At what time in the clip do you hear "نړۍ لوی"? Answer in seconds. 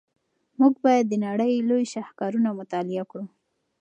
1.25-1.83